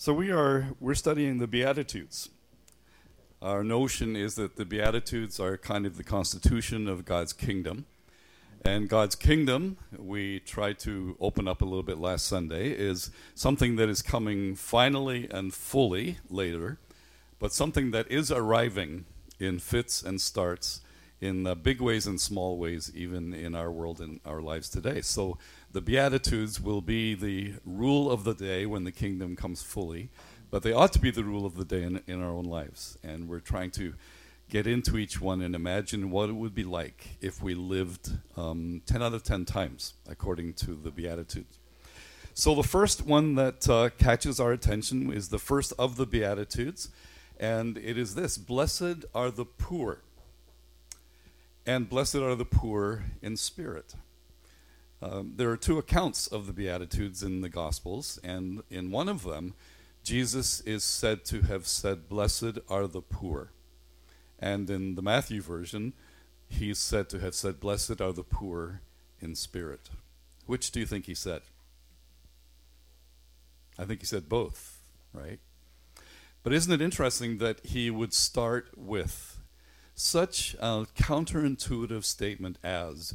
[0.00, 2.30] So we are we're studying the Beatitudes.
[3.42, 7.84] Our notion is that the Beatitudes are kind of the constitution of God's kingdom.
[8.64, 13.74] And God's kingdom, we tried to open up a little bit last Sunday, is something
[13.74, 16.78] that is coming finally and fully later,
[17.40, 19.04] but something that is arriving
[19.40, 20.80] in fits and starts
[21.20, 25.00] in big ways and small ways, even in our world and our lives today.
[25.00, 25.38] So
[25.72, 30.08] the Beatitudes will be the rule of the day when the kingdom comes fully,
[30.50, 32.96] but they ought to be the rule of the day in, in our own lives.
[33.02, 33.94] And we're trying to
[34.48, 38.80] get into each one and imagine what it would be like if we lived um,
[38.86, 41.58] 10 out of 10 times according to the Beatitudes.
[42.32, 46.88] So the first one that uh, catches our attention is the first of the Beatitudes,
[47.38, 50.02] and it is this Blessed are the poor,
[51.66, 53.94] and blessed are the poor in spirit.
[55.00, 59.22] Um, there are two accounts of the Beatitudes in the Gospels, and in one of
[59.22, 59.54] them,
[60.02, 63.52] Jesus is said to have said, Blessed are the poor.
[64.38, 65.92] And in the Matthew version,
[66.48, 68.80] he's said to have said, Blessed are the poor
[69.20, 69.90] in spirit.
[70.46, 71.42] Which do you think he said?
[73.78, 74.80] I think he said both,
[75.12, 75.38] right?
[76.42, 79.38] But isn't it interesting that he would start with
[79.94, 83.14] such a counterintuitive statement as,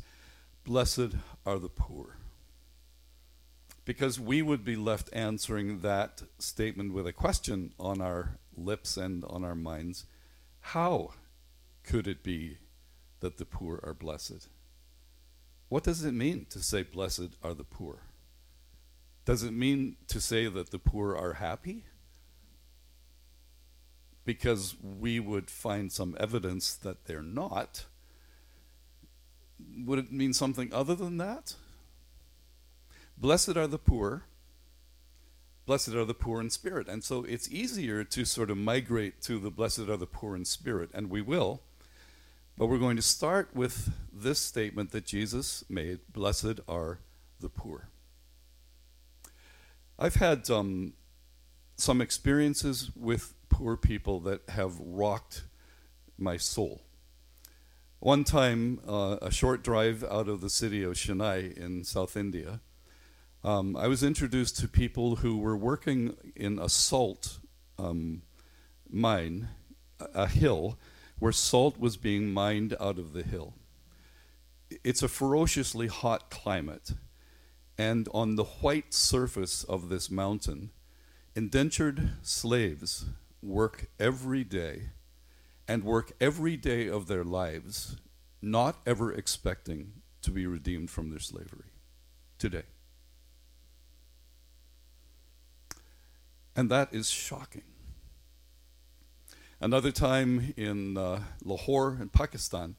[0.63, 2.17] Blessed are the poor?
[3.85, 9.25] Because we would be left answering that statement with a question on our lips and
[9.25, 10.05] on our minds
[10.67, 11.11] how
[11.83, 12.57] could it be
[13.19, 14.47] that the poor are blessed?
[15.67, 18.03] What does it mean to say, Blessed are the poor?
[19.25, 21.83] Does it mean to say that the poor are happy?
[24.23, 27.85] Because we would find some evidence that they're not.
[29.85, 31.55] Would it mean something other than that?
[33.17, 34.23] Blessed are the poor
[35.65, 36.87] blessed are the poor in spirit.
[36.87, 40.45] And so it's easier to sort of migrate to the blessed are the poor in
[40.45, 41.61] spirit, and we will.
[42.57, 46.99] But we're going to start with this statement that Jesus made Blessed are
[47.39, 47.87] the poor.
[49.97, 50.93] I've had um,
[51.77, 55.43] some experiences with poor people that have rocked
[56.17, 56.81] my soul.
[58.03, 62.59] One time, uh, a short drive out of the city of Chennai in South India,
[63.45, 67.39] um, I was introduced to people who were working in a salt
[67.79, 68.23] um,
[68.89, 69.47] mine,
[70.01, 70.77] a, a hill,
[71.17, 73.53] where salt was being mined out of the hill.
[74.83, 76.91] It's a ferociously hot climate,
[77.77, 80.71] and on the white surface of this mountain,
[81.37, 83.05] indentured slaves
[83.41, 84.89] work every day
[85.67, 87.97] and work every day of their lives,
[88.41, 91.71] not ever expecting to be redeemed from their slavery
[92.37, 92.63] today.
[96.55, 97.63] And that is shocking.
[99.59, 102.75] Another time in uh, Lahore, in Pakistan,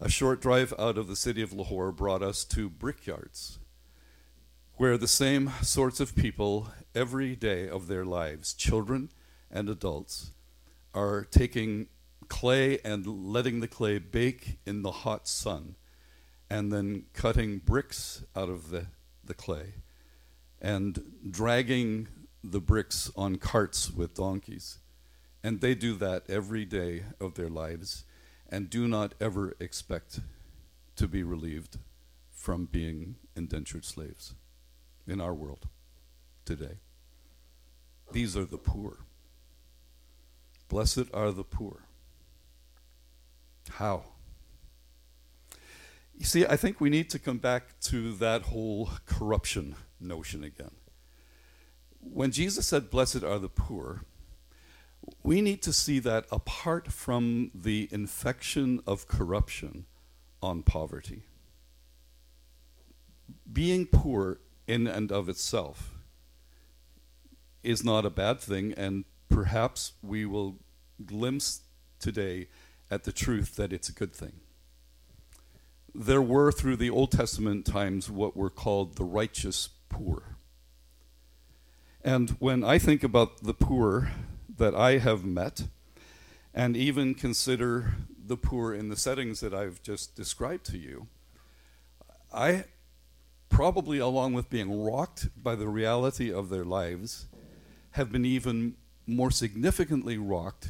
[0.00, 3.58] a short drive out of the city of Lahore brought us to brickyards,
[4.74, 9.10] where the same sorts of people every day of their lives, children
[9.50, 10.32] and adults,
[10.94, 11.88] are taking
[12.28, 15.76] clay and letting the clay bake in the hot sun,
[16.48, 18.86] and then cutting bricks out of the,
[19.24, 19.74] the clay
[20.60, 22.08] and dragging
[22.42, 24.78] the bricks on carts with donkeys.
[25.42, 28.04] And they do that every day of their lives
[28.48, 30.20] and do not ever expect
[30.96, 31.78] to be relieved
[32.30, 34.34] from being indentured slaves
[35.06, 35.68] in our world
[36.44, 36.78] today.
[38.12, 38.98] These are the poor.
[40.68, 41.85] Blessed are the poor.
[43.74, 44.04] How?
[46.16, 50.70] You see, I think we need to come back to that whole corruption notion again
[52.12, 54.02] when Jesus said, Blessed are the poor,
[55.22, 59.86] we need to see that apart from the infection of corruption
[60.42, 61.22] on poverty.
[63.50, 65.94] Being poor in and of itself
[67.62, 70.56] is not a bad thing, and perhaps we will
[71.04, 71.62] glimpse
[71.98, 72.48] today
[72.90, 74.40] at the truth that it's a good thing.
[75.94, 80.36] There were, through the Old Testament times, what were called the righteous poor
[82.06, 84.12] and when I think about the poor
[84.58, 85.64] that I have met,
[86.54, 91.08] and even consider the poor in the settings that I've just described to you,
[92.32, 92.66] I
[93.48, 97.26] probably, along with being rocked by the reality of their lives,
[97.90, 100.68] have been even more significantly rocked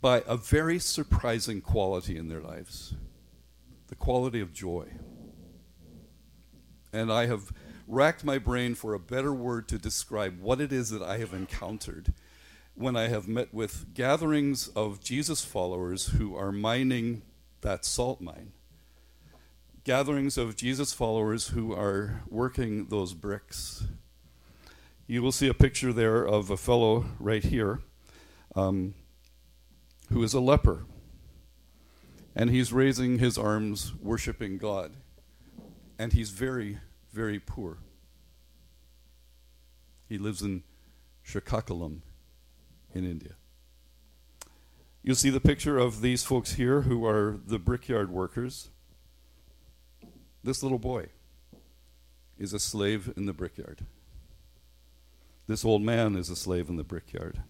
[0.00, 2.94] by a very surprising quality in their lives
[3.88, 4.86] the quality of joy.
[6.92, 7.52] And I have
[7.88, 11.34] racked my brain for a better word to describe what it is that I have
[11.34, 12.14] encountered
[12.74, 17.22] when I have met with gatherings of Jesus followers who are mining
[17.62, 18.52] that salt mine.
[19.82, 23.82] Gatherings of Jesus followers who are working those bricks.
[25.08, 27.80] You will see a picture there of a fellow right here
[28.54, 28.94] um,
[30.12, 30.84] who is a leper.
[32.34, 34.92] And he's raising his arms, worshiping God.
[35.98, 36.78] And he's very,
[37.12, 37.78] very poor.
[40.08, 40.62] He lives in
[41.26, 42.00] Srikakulam
[42.94, 43.34] in India.
[45.02, 48.70] You see the picture of these folks here who are the brickyard workers.
[50.42, 51.06] This little boy
[52.38, 53.86] is a slave in the brickyard.
[55.46, 57.42] This old man is a slave in the brickyard.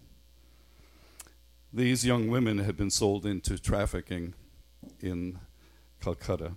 [1.72, 4.34] These young women had been sold into trafficking
[4.98, 5.38] in
[6.00, 6.56] Calcutta.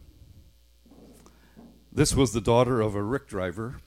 [1.92, 3.80] This was the daughter of a rick driver,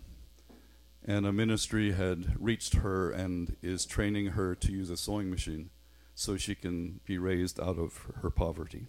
[1.05, 5.71] and a ministry had reached her and is training her to use a sewing machine
[6.15, 8.87] so she can be raised out of her poverty.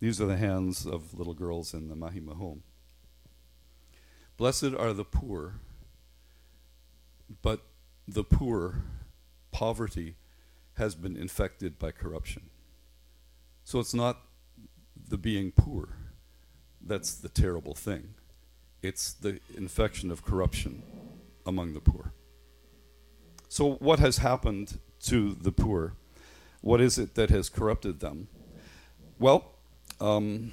[0.00, 2.62] These are the hands of little girls in the Mahima home.
[4.38, 5.60] Blessed are the poor,
[7.42, 7.66] but
[8.06, 8.82] the poor,
[9.50, 10.16] poverty,
[10.74, 12.50] has been infected by corruption.
[13.64, 14.18] So it's not
[15.08, 15.96] the being poor
[16.86, 18.14] that's the terrible thing,
[18.82, 20.82] it's the infection of corruption
[21.46, 22.12] among the poor.
[23.48, 25.94] So, what has happened to the poor?
[26.60, 28.28] What is it that has corrupted them?
[29.18, 29.52] Well,
[30.00, 30.52] um,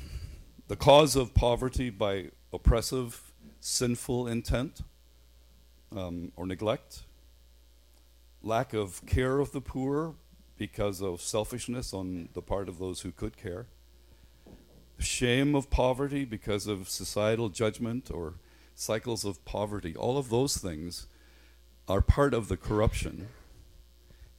[0.67, 4.81] the cause of poverty by oppressive, sinful intent
[5.95, 7.03] um, or neglect,
[8.43, 10.15] lack of care of the poor
[10.57, 13.67] because of selfishness on the part of those who could care,
[14.99, 18.35] shame of poverty because of societal judgment or
[18.75, 19.95] cycles of poverty.
[19.95, 21.07] All of those things
[21.87, 23.27] are part of the corruption.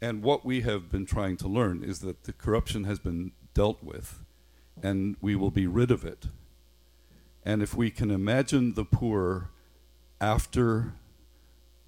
[0.00, 3.82] And what we have been trying to learn is that the corruption has been dealt
[3.82, 4.22] with
[4.82, 6.26] and we will be rid of it.
[7.44, 9.50] And if we can imagine the poor
[10.20, 10.94] after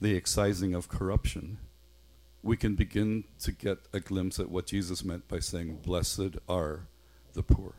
[0.01, 1.59] the excising of corruption,
[2.45, 6.87] we can begin to get a glimpse at what Jesus meant by saying, Blessed are
[7.33, 7.73] the poor.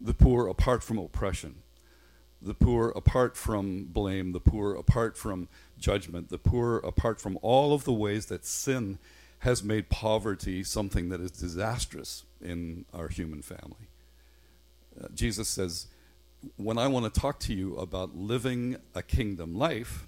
[0.00, 1.56] The poor apart from oppression,
[2.40, 7.74] the poor apart from blame, the poor apart from judgment, the poor apart from all
[7.74, 8.98] of the ways that sin
[9.40, 13.88] has made poverty something that is disastrous in our human family.
[15.02, 15.88] Uh, Jesus says,
[16.56, 20.06] When I want to talk to you about living a kingdom life,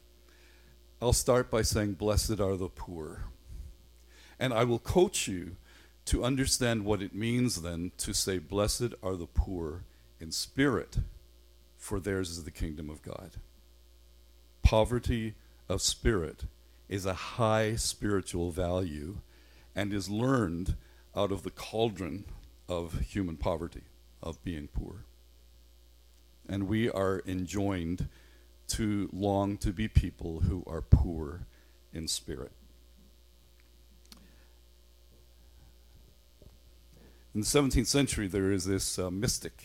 [1.01, 3.25] I'll start by saying, Blessed are the poor.
[4.39, 5.57] And I will coach you
[6.07, 9.85] to understand what it means then to say, Blessed are the poor
[10.21, 10.99] in spirit,
[11.77, 13.33] for theirs is the kingdom of God.
[14.63, 15.35] Poverty
[15.69, 16.45] of spirit
[16.89, 19.19] is a high spiritual value
[19.75, 20.77] and is learned
[21.17, 22.25] out of the cauldron
[22.69, 23.83] of human poverty,
[24.23, 25.05] of being poor.
[26.49, 28.09] And we are enjoined
[28.69, 31.47] to long to be people who are poor
[31.93, 32.53] in spirit.
[37.35, 39.65] In the 17th century, there is this uh, mystic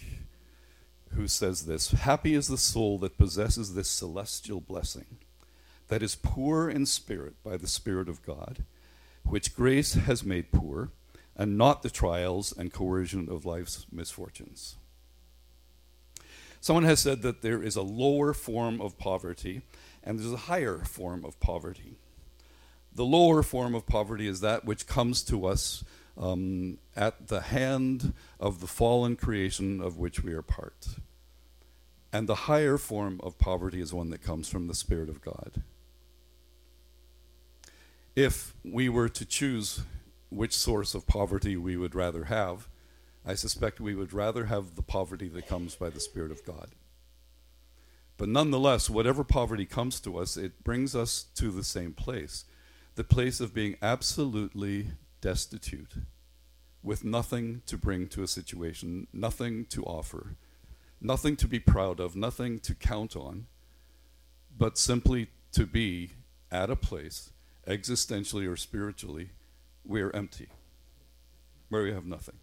[1.13, 5.19] who says this Happy is the soul that possesses this celestial blessing,
[5.87, 8.65] that is poor in spirit by the Spirit of God,
[9.23, 10.89] which grace has made poor,
[11.35, 14.77] and not the trials and coercion of life's misfortunes.
[16.61, 19.61] Someone has said that there is a lower form of poverty
[20.03, 21.95] and there's a higher form of poverty.
[22.93, 25.83] The lower form of poverty is that which comes to us
[26.17, 30.87] um, at the hand of the fallen creation of which we are part.
[32.11, 35.63] And the higher form of poverty is one that comes from the Spirit of God.
[38.15, 39.83] If we were to choose
[40.29, 42.67] which source of poverty we would rather have,
[43.25, 46.69] I suspect we would rather have the poverty that comes by the Spirit of God.
[48.17, 52.45] But nonetheless, whatever poverty comes to us, it brings us to the same place
[52.95, 54.87] the place of being absolutely
[55.21, 55.93] destitute,
[56.83, 60.35] with nothing to bring to a situation, nothing to offer,
[60.99, 63.47] nothing to be proud of, nothing to count on,
[64.57, 66.11] but simply to be
[66.51, 67.31] at a place,
[67.65, 69.29] existentially or spiritually,
[69.85, 70.49] we are empty,
[71.69, 72.35] where we have nothing.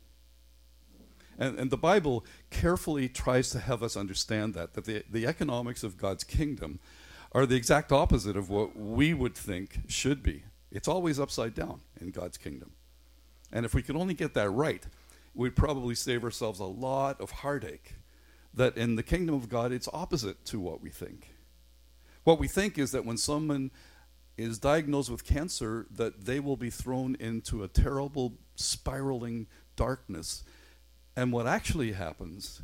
[1.38, 5.82] And, and the Bible carefully tries to have us understand that, that the, the economics
[5.82, 6.78] of God's kingdom
[7.32, 10.44] are the exact opposite of what we would think should be.
[10.70, 12.72] It's always upside down in God's kingdom.
[13.52, 14.84] And if we could only get that right,
[15.34, 17.94] we'd probably save ourselves a lot of heartache
[18.54, 21.28] that in the kingdom of God, it's opposite to what we think.
[22.24, 23.70] What we think is that when someone
[24.36, 30.42] is diagnosed with cancer, that they will be thrown into a terrible spiraling darkness.
[31.16, 32.60] And what actually happens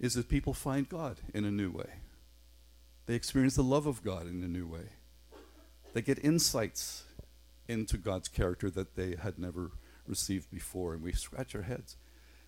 [0.00, 1.90] is that people find God in a new way.
[3.06, 4.88] They experience the love of God in a new way.
[5.92, 7.04] They get insights
[7.68, 9.72] into God's character that they had never
[10.06, 10.94] received before.
[10.94, 11.96] And we scratch our heads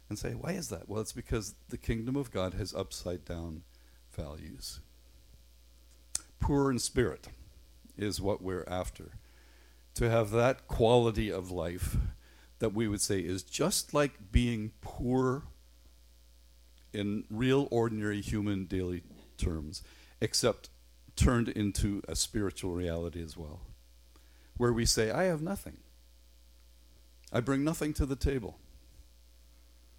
[0.09, 0.89] and say, why is that?
[0.89, 3.63] Well, it's because the kingdom of God has upside down
[4.13, 4.81] values.
[6.41, 7.29] Poor in spirit
[7.97, 9.13] is what we're after.
[9.95, 11.97] To have that quality of life
[12.59, 15.45] that we would say is just like being poor
[16.93, 19.03] in real, ordinary human daily
[19.37, 19.83] terms,
[20.21, 20.71] except
[21.15, 23.61] turned into a spiritual reality as well,
[24.57, 25.79] where we say, I have nothing.
[27.33, 28.59] I bring nothing to the table.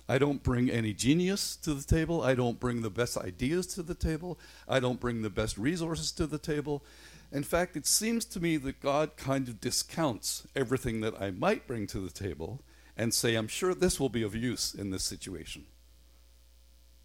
[0.09, 2.21] I don't bring any genius to the table.
[2.21, 4.39] I don't bring the best ideas to the table.
[4.67, 6.83] I don't bring the best resources to the table.
[7.31, 11.67] In fact, it seems to me that God kind of discounts everything that I might
[11.67, 12.61] bring to the table
[12.95, 15.65] and say, I'm sure this will be of use in this situation.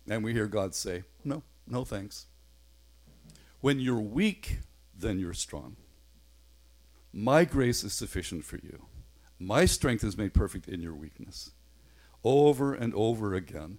[0.09, 2.27] And we hear God say, No, no thanks.
[3.61, 4.59] When you're weak,
[4.97, 5.77] then you're strong.
[7.13, 8.87] My grace is sufficient for you.
[9.39, 11.51] My strength is made perfect in your weakness.
[12.25, 13.79] Over and over again,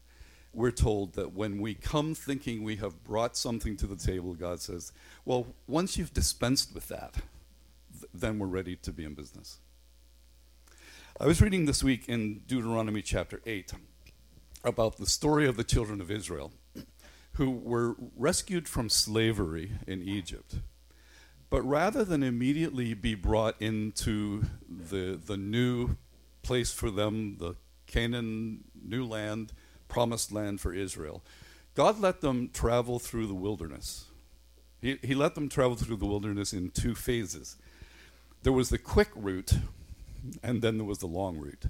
[0.53, 4.61] we're told that when we come thinking we have brought something to the table, God
[4.61, 4.91] says,
[5.25, 9.57] Well, once you've dispensed with that, th- then we're ready to be in business.
[11.19, 13.73] I was reading this week in Deuteronomy chapter 8
[14.63, 16.51] about the story of the children of Israel
[17.33, 20.55] who were rescued from slavery in Egypt.
[21.49, 25.97] But rather than immediately be brought into the, the new
[26.41, 27.55] place for them, the
[27.85, 29.53] Canaan, new land,
[29.93, 31.21] promised land for Israel,
[31.75, 34.05] God let them travel through the wilderness.
[34.81, 37.57] He, he let them travel through the wilderness in two phases.
[38.41, 39.53] There was the quick route,
[40.41, 41.65] and then there was the long route.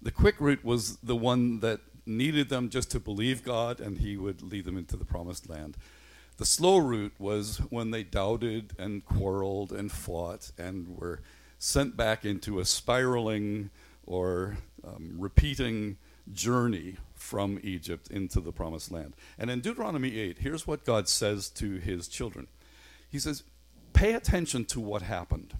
[0.00, 4.16] The quick route was the one that needed them just to believe God, and He
[4.16, 5.76] would lead them into the promised land.
[6.38, 11.20] The slow route was when they doubted and quarreled and fought and were
[11.58, 13.68] sent back into a spiraling
[14.06, 15.98] or um, repeating
[16.30, 19.14] journey from Egypt into the promised land.
[19.38, 22.48] And in Deuteronomy 8, here's what God says to his children
[23.08, 23.44] He says,
[23.92, 25.56] Pay attention to what happened.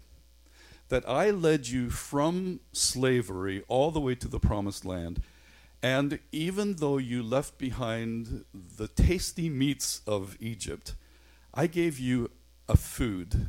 [0.88, 5.22] That I led you from slavery all the way to the promised land.
[5.82, 10.94] And even though you left behind the tasty meats of Egypt,
[11.54, 12.30] I gave you
[12.68, 13.48] a food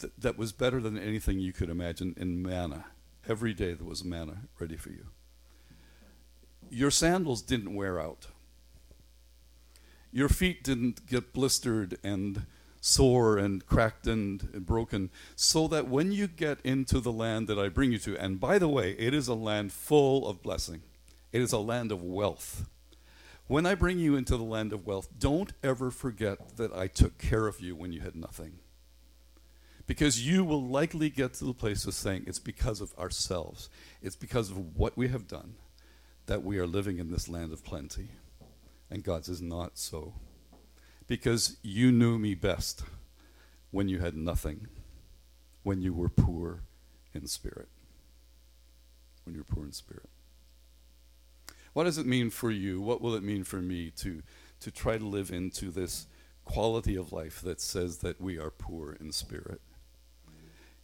[0.00, 2.86] th- that was better than anything you could imagine in manna.
[3.26, 5.06] Every day there was manna ready for you.
[6.70, 8.26] Your sandals didn't wear out.
[10.12, 12.46] Your feet didn't get blistered and
[12.80, 17.58] sore and cracked and, and, broken, so that when you get into the land that
[17.58, 20.82] I bring you to, and by the way, it is a land full of blessing,
[21.32, 22.66] it is a land of wealth.
[23.46, 27.18] When I bring you into the land of wealth, don't ever forget that I took
[27.18, 28.58] care of you when you had nothing.
[29.86, 33.70] Because you will likely get to the place of saying it's because of ourselves,
[34.02, 35.54] it's because of what we have done
[36.28, 38.10] that we are living in this land of plenty.
[38.90, 40.14] And God says, Not so.
[41.06, 42.84] Because you knew me best
[43.70, 44.68] when you had nothing,
[45.62, 46.60] when you were poor
[47.14, 47.68] in spirit.
[49.24, 50.08] When you were poor in spirit.
[51.72, 52.80] What does it mean for you?
[52.80, 54.22] What will it mean for me to,
[54.60, 56.06] to try to live into this
[56.44, 59.60] quality of life that says that we are poor in spirit?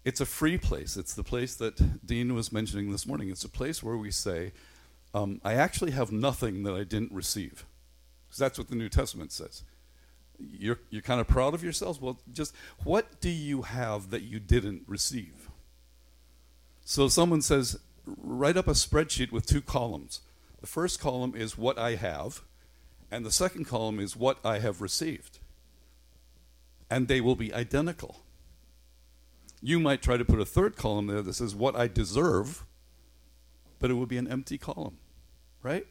[0.05, 0.97] It's a free place.
[0.97, 3.31] It's the place that Dean was mentioning this morning.
[3.31, 4.53] It's a place where we say,
[5.15, 7.65] um, I actually have nothing that I didn't receive.
[8.27, 9.63] Because that's what the New Testament says.
[10.39, 12.01] You're, you're kind of proud of yourselves?
[12.01, 15.49] Well, just what do you have that you didn't receive?
[16.85, 20.21] So someone says, write up a spreadsheet with two columns.
[20.61, 22.43] The first column is what I have,
[23.11, 25.39] and the second column is what I have received.
[26.91, 28.21] And they will be identical.
[29.63, 32.67] You might try to put a third column there that says what I deserve,
[33.79, 34.99] but it would be an empty column,
[35.65, 35.87] right?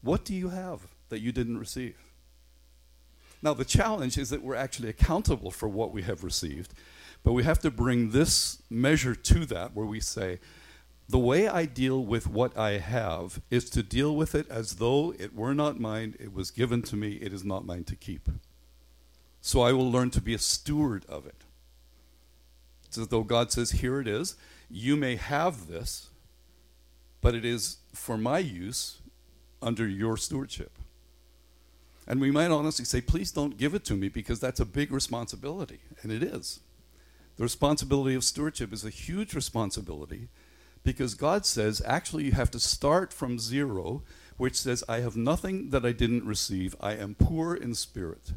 [0.00, 1.96] What do you have that you didn't receive?
[3.42, 6.72] Now, the challenge is that we're actually accountable for what we have received,
[7.22, 10.40] but we have to bring this measure to that where we say,
[11.08, 15.12] the way I deal with what I have is to deal with it as though
[15.18, 18.28] it were not mine, it was given to me, it is not mine to keep.
[19.40, 21.44] So I will learn to be a steward of it.
[22.84, 24.36] It's as though God says, Here it is.
[24.68, 26.10] You may have this,
[27.20, 28.98] but it is for my use
[29.62, 30.72] under your stewardship.
[32.06, 34.90] And we might honestly say, please don't give it to me because that's a big
[34.90, 35.80] responsibility.
[36.02, 36.60] And it is.
[37.36, 40.28] The responsibility of stewardship is a huge responsibility
[40.82, 44.02] because God says, actually, you have to start from zero,
[44.36, 46.74] which says, I have nothing that I didn't receive.
[46.80, 48.32] I am poor in spirit.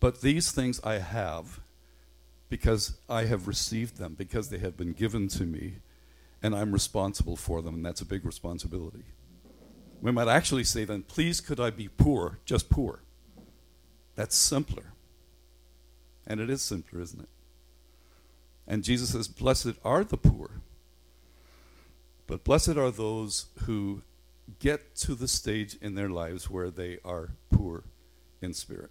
[0.00, 1.60] But these things I have
[2.48, 5.76] because I have received them, because they have been given to me,
[6.42, 9.04] and I'm responsible for them, and that's a big responsibility.
[10.00, 13.02] We might actually say then, please could I be poor, just poor?
[14.16, 14.92] That's simpler.
[16.26, 17.28] And it is simpler, isn't it?
[18.66, 20.62] And Jesus says, Blessed are the poor.
[22.26, 24.02] But blessed are those who
[24.58, 27.84] get to the stage in their lives where they are poor
[28.40, 28.90] in spirit.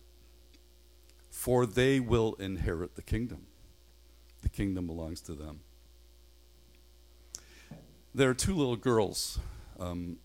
[1.29, 3.47] For they will inherit the kingdom.
[4.41, 5.61] The kingdom belongs to them.
[8.13, 9.39] There are two little girls
[9.79, 10.17] um,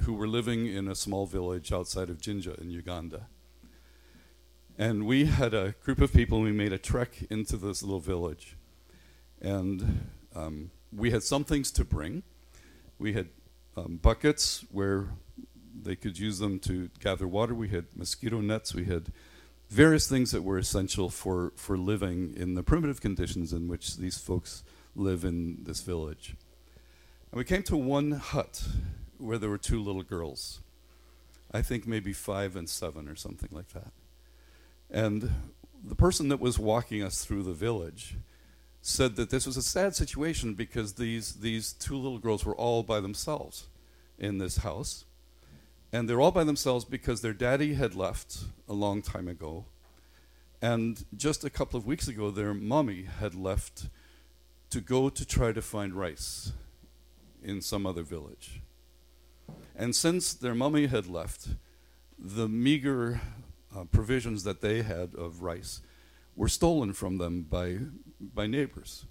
[0.00, 3.28] who were living in a small village outside of Jinja in Uganda.
[4.76, 8.00] And we had a group of people, and we made a trek into this little
[8.00, 8.56] village.
[9.40, 12.24] And um, we had some things to bring.
[12.98, 13.28] We had
[13.76, 15.10] um, buckets where
[15.80, 17.54] they could use them to gather water.
[17.54, 18.74] We had mosquito nets.
[18.74, 19.12] We had
[19.70, 24.18] various things that were essential for, for living in the primitive conditions in which these
[24.18, 24.64] folks
[24.96, 26.34] live in this village.
[27.34, 28.62] And we came to one hut
[29.18, 30.60] where there were two little girls.
[31.50, 33.90] I think maybe five and seven or something like that.
[34.88, 35.32] And
[35.82, 38.18] the person that was walking us through the village
[38.82, 42.84] said that this was a sad situation because these, these two little girls were all
[42.84, 43.66] by themselves
[44.16, 45.04] in this house.
[45.92, 49.64] And they're all by themselves because their daddy had left a long time ago.
[50.62, 53.88] And just a couple of weeks ago, their mommy had left
[54.70, 56.52] to go to try to find rice
[57.44, 58.60] in some other village.
[59.76, 61.48] And since their mummy had left,
[62.18, 63.20] the meager
[63.76, 65.80] uh, provisions that they had of rice
[66.36, 67.78] were stolen from them by,
[68.20, 69.06] by neighbors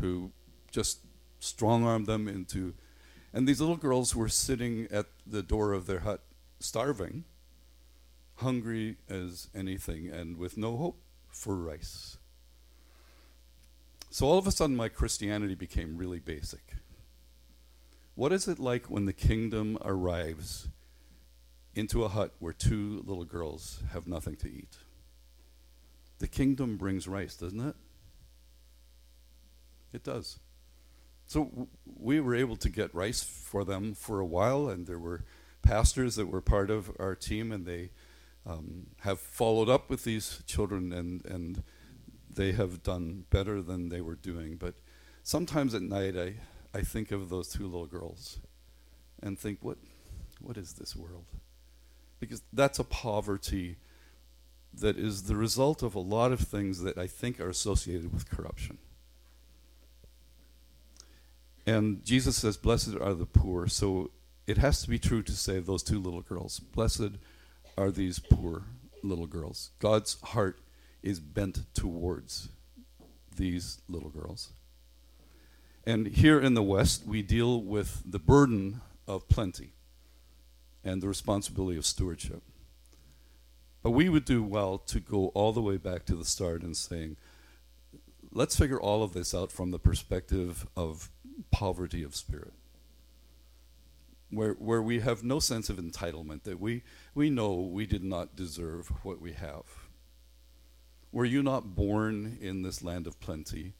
[0.00, 0.30] who
[0.70, 1.00] just
[1.40, 2.74] strong armed them into.
[3.32, 6.22] And these little girls were sitting at the door of their hut,
[6.60, 7.24] starving,
[8.36, 12.18] hungry as anything, and with no hope for rice.
[14.10, 16.71] So all of a sudden, my Christianity became really basic.
[18.14, 20.68] What is it like when the kingdom arrives
[21.74, 24.76] into a hut where two little girls have nothing to eat?
[26.18, 27.74] The kingdom brings rice, doesn't it?
[29.92, 30.38] It does.
[31.26, 35.24] So we were able to get rice for them for a while, and there were
[35.62, 37.90] pastors that were part of our team, and they
[38.44, 41.62] um, have followed up with these children, and, and
[42.30, 44.56] they have done better than they were doing.
[44.56, 44.74] But
[45.22, 46.34] sometimes at night, I,
[46.74, 48.38] I think of those two little girls
[49.22, 49.78] and think, what,
[50.40, 51.26] what is this world?
[52.18, 53.76] Because that's a poverty
[54.74, 58.30] that is the result of a lot of things that I think are associated with
[58.30, 58.78] corruption.
[61.66, 63.68] And Jesus says, Blessed are the poor.
[63.68, 64.10] So
[64.46, 66.58] it has to be true to say those two little girls.
[66.58, 67.12] Blessed
[67.76, 68.64] are these poor
[69.02, 69.70] little girls.
[69.78, 70.58] God's heart
[71.02, 72.48] is bent towards
[73.36, 74.52] these little girls.
[75.84, 79.72] And here in the West, we deal with the burden of plenty
[80.84, 82.42] and the responsibility of stewardship.
[83.82, 86.76] But we would do well to go all the way back to the start and
[86.76, 87.16] saying,
[88.30, 91.10] let's figure all of this out from the perspective of
[91.50, 92.54] poverty of spirit.
[94.30, 98.36] Where, where we have no sense of entitlement, that we, we know we did not
[98.36, 99.64] deserve what we have.
[101.10, 103.74] Were you not born in this land of plenty?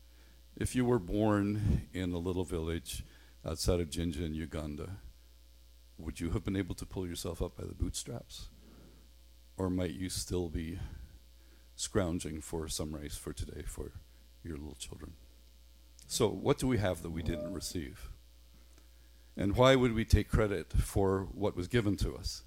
[0.56, 3.04] If you were born in a little village
[3.44, 4.98] outside of Jinja in Uganda,
[5.96, 8.48] would you have been able to pull yourself up by the bootstraps?
[9.56, 10.78] Or might you still be
[11.74, 13.92] scrounging for some rice for today for
[14.44, 15.14] your little children?
[16.06, 18.10] So, what do we have that we didn't receive?
[19.36, 22.42] And why would we take credit for what was given to us?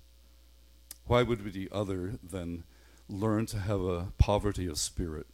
[1.05, 2.65] Why would we be other than
[3.09, 5.25] learn to have a poverty of spirit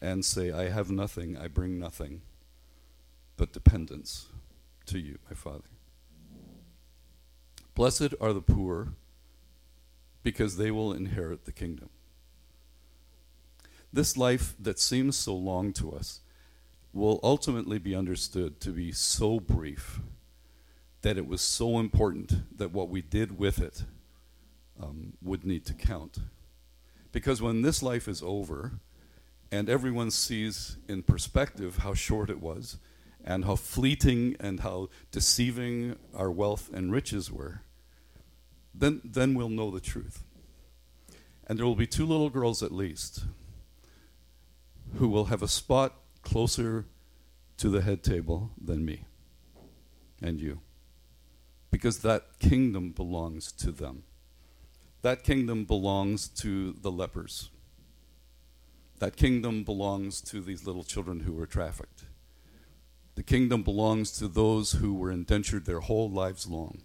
[0.00, 2.22] and say, I have nothing, I bring nothing
[3.36, 4.26] but dependence
[4.86, 5.68] to you, my Father.
[7.74, 8.94] Blessed are the poor,
[10.22, 11.88] because they will inherit the kingdom.
[13.92, 16.20] This life that seems so long to us
[16.92, 20.00] will ultimately be understood to be so brief
[21.02, 23.84] that it was so important that what we did with it
[24.82, 26.18] um, would need to count.
[27.12, 28.80] Because when this life is over,
[29.50, 32.78] and everyone sees in perspective how short it was
[33.24, 37.62] and how fleeting and how deceiving our wealth and riches were,
[38.74, 40.24] then, then we'll know the truth.
[41.46, 43.24] And there will be two little girls at least
[44.96, 46.86] who will have a spot closer
[47.56, 49.04] to the head table than me
[50.22, 50.60] and you.
[51.70, 54.04] Because that kingdom belongs to them.
[55.02, 57.50] That kingdom belongs to the lepers.
[58.98, 62.04] That kingdom belongs to these little children who were trafficked.
[63.14, 66.82] The kingdom belongs to those who were indentured their whole lives long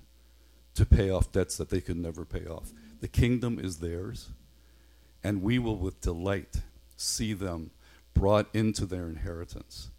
[0.76, 2.72] to pay off debts that they could never pay off.
[3.02, 4.30] The kingdom is theirs,
[5.24, 6.62] and we will with delight
[6.96, 7.72] see them
[8.14, 9.90] brought into their inheritance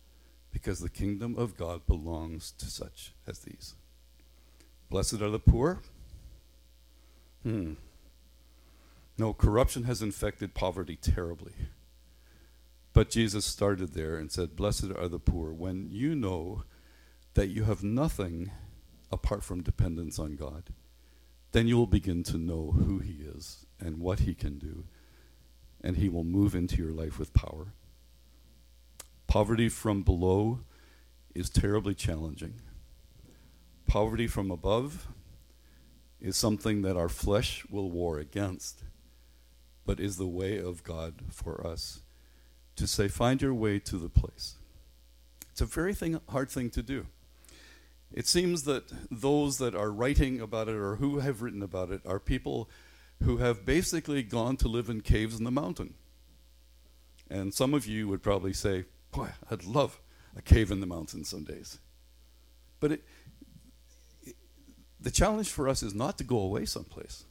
[0.53, 3.75] because the kingdom of God belongs to such as these.
[4.89, 5.81] Blessed are the poor.
[7.43, 7.75] Hmm.
[9.19, 11.53] No, corruption has infected poverty terribly.
[12.95, 15.53] But Jesus started there and said, Blessed are the poor.
[15.53, 16.63] When you know
[17.35, 18.53] that you have nothing
[19.11, 20.71] apart from dependence on God,
[21.51, 24.85] then you will begin to know who He is and what He can do,
[25.83, 27.75] and He will move into your life with power.
[29.27, 30.61] Poverty from below
[31.35, 32.61] is terribly challenging.
[33.89, 35.09] Poverty from above
[36.21, 38.85] is something that our flesh will war against,
[39.85, 42.04] but is the way of God for us
[42.77, 44.55] to say, find your way to the place.
[45.53, 47.07] It's a very thing, hard thing to do.
[48.13, 52.01] It seems that those that are writing about it or who have written about it
[52.07, 52.69] are people
[53.23, 55.95] who have basically gone to live in caves in the mountain.
[57.31, 60.01] And some of you would probably say, Boy, I'd love
[60.37, 61.79] a cave in the mountain some days.
[62.81, 63.05] But it,
[64.23, 64.35] it,
[65.01, 67.25] the challenge for us is not to go away someplace.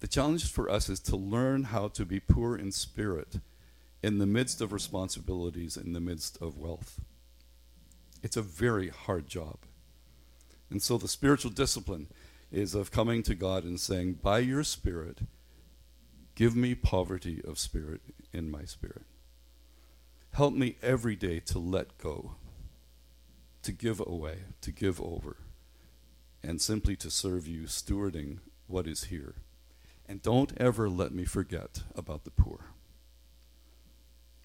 [0.00, 3.36] The challenge for us is to learn how to be poor in spirit
[4.02, 7.00] in the midst of responsibilities, in the midst of wealth.
[8.22, 9.58] It's a very hard job.
[10.70, 12.08] And so the spiritual discipline
[12.50, 15.20] is of coming to God and saying, By your Spirit,
[16.34, 18.00] give me poverty of spirit
[18.32, 19.04] in my spirit.
[20.32, 22.36] Help me every day to let go,
[23.62, 25.38] to give away, to give over,
[26.42, 29.36] and simply to serve you, stewarding what is here.
[30.06, 32.75] And don't ever let me forget about the poor.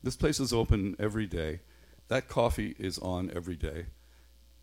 [0.03, 1.59] This place is open every day.
[2.07, 3.85] That coffee is on every day.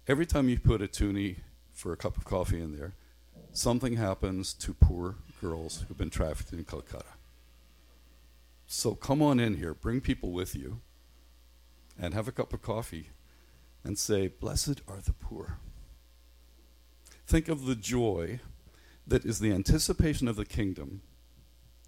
[0.06, 1.36] Every time you put a toonie
[1.72, 2.94] for a cup of coffee in there,
[3.52, 7.04] something happens to poor girls who've been trafficked in Calcutta.
[8.66, 10.80] So come on in here, bring people with you
[11.98, 13.10] and have a cup of coffee
[13.84, 15.58] and say, Blessed are the poor.
[17.26, 18.40] Think of the joy
[19.06, 21.02] that is the anticipation of the kingdom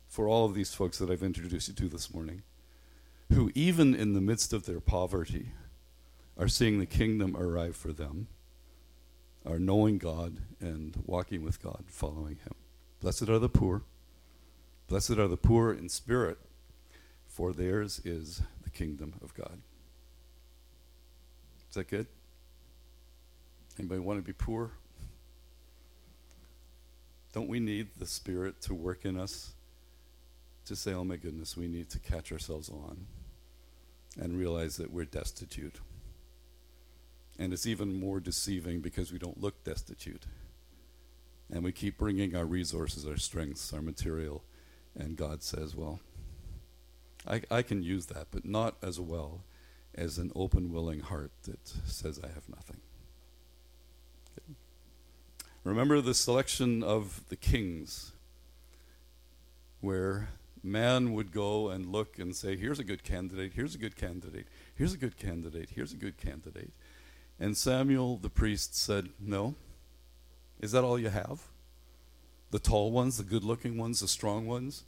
[0.08, 2.42] for all of these folks that I've introduced you to this morning,
[3.32, 5.52] who, even in the midst of their poverty,
[6.36, 8.28] are seeing the kingdom arrive for them,
[9.46, 12.54] are knowing God and walking with God, following Him.
[13.00, 13.82] Blessed are the poor.
[14.88, 16.38] Blessed are the poor in spirit,
[17.26, 19.60] for theirs is the kingdom of God.
[21.68, 22.08] Is that good?
[23.78, 24.72] Anybody want to be poor?
[27.32, 29.52] Don't we need the Spirit to work in us
[30.64, 33.06] to say, oh my goodness, we need to catch ourselves on
[34.18, 35.80] and realize that we're destitute?
[37.38, 40.26] And it's even more deceiving because we don't look destitute.
[41.50, 44.44] And we keep bringing our resources, our strengths, our material,
[44.94, 46.00] and God says, well,
[47.26, 49.44] I, I can use that, but not as well
[49.94, 52.80] as an open, willing heart that says, I have nothing.
[54.38, 54.54] Okay.
[55.64, 58.12] Remember the selection of the kings,
[59.80, 60.28] where
[60.62, 64.46] man would go and look and say, Here's a good candidate, here's a good candidate,
[64.74, 66.72] here's a good candidate, here's a good candidate.
[67.38, 69.54] And Samuel the priest said, No.
[70.60, 71.48] Is that all you have?
[72.50, 74.84] The tall ones, the good looking ones, the strong ones?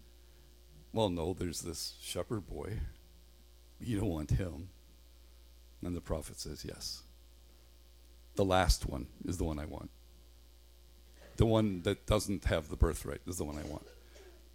[0.93, 2.81] Well, no, there's this shepherd boy.
[3.81, 4.69] You don't want him.
[5.83, 7.03] And the prophet says, Yes.
[8.35, 9.91] The last one is the one I want.
[11.37, 13.87] The one that doesn't have the birthright is the one I want.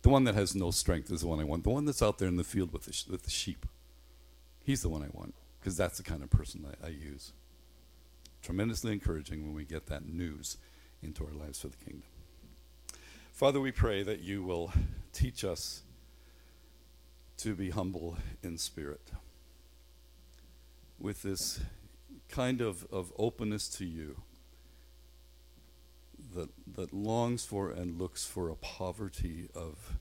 [0.01, 1.63] The one that has no strength is the one I want.
[1.63, 3.65] The one that's out there in the field with the, sh- with the sheep.
[4.63, 7.33] He's the one I want because that's the kind of person I, I use.
[8.41, 10.57] Tremendously encouraging when we get that news
[11.01, 12.03] into our lives for the kingdom.
[13.31, 14.71] Father, we pray that you will
[15.13, 15.83] teach us
[17.37, 19.11] to be humble in spirit
[20.99, 21.59] with this
[22.29, 24.21] kind of, of openness to you
[26.33, 29.99] that, that longs for and looks for a poverty of,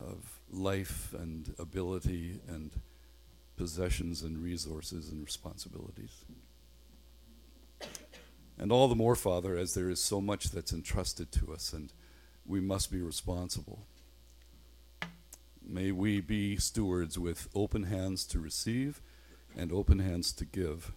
[0.00, 2.72] of life and ability and
[3.56, 6.24] possessions and resources and responsibilities.
[8.58, 11.92] And all the more, Father, as there is so much that's entrusted to us and
[12.46, 13.86] we must be responsible.
[15.64, 19.00] May we be stewards with open hands to receive
[19.56, 20.92] and open hands to give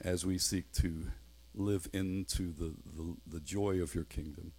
[0.00, 1.08] as we seek to
[1.56, 4.52] live into the, the, the, joy of your kingdom.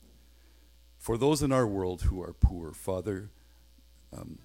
[0.98, 3.30] For those in our world who are poor, Father,
[4.12, 4.40] um,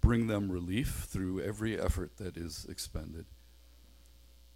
[0.00, 3.26] bring them relief through every effort that is expended.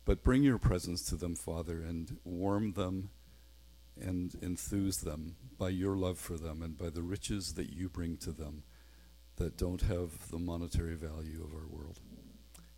[0.05, 3.11] But bring your presence to them, Father, and warm them
[4.01, 8.17] and enthuse them by your love for them and by the riches that you bring
[8.19, 8.65] to them
[9.37, 12.01] that don't have the monetary value of our world.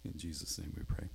[0.05, 1.09] In Jesus' name we pray.